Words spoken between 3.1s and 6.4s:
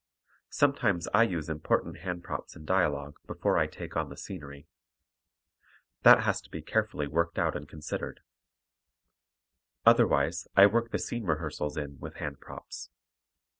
before I take on the scenery. That